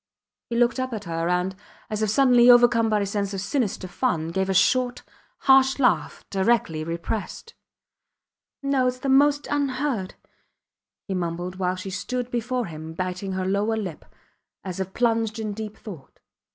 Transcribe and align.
He 0.49 0.55
looked 0.55 0.79
up 0.79 0.93
at 0.93 1.03
her, 1.03 1.29
and, 1.29 1.55
as 1.87 2.01
if 2.01 2.09
suddenly 2.09 2.49
overcome 2.49 2.89
by 2.89 3.01
a 3.01 3.05
sense 3.05 3.35
of 3.35 3.39
sinister 3.41 3.87
fun, 3.87 4.29
gave 4.29 4.49
a 4.49 4.53
short, 4.55 5.03
harsh 5.41 5.77
laugh, 5.77 6.25
directly 6.31 6.83
repressed. 6.83 7.53
No! 8.63 8.87
Its 8.87 8.97
the 8.97 9.09
most 9.09 9.45
unheard!... 9.51 10.15
he 11.07 11.13
mumbled 11.13 11.57
while 11.57 11.75
she 11.75 11.91
stood 11.91 12.31
before 12.31 12.65
him 12.65 12.95
biting 12.95 13.33
her 13.33 13.45
lower 13.45 13.77
lip, 13.77 14.05
as 14.63 14.79
if 14.79 14.91
plunged 14.95 15.37
in 15.37 15.53
deep 15.53 15.77
thought. 15.77 16.19